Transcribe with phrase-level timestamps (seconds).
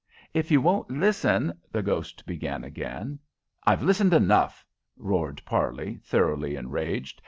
[0.33, 3.19] "If you won't listen" the ghost began again.
[3.65, 4.65] "I've listened enough!"
[4.97, 7.19] roared Parley, thoroughly enraged.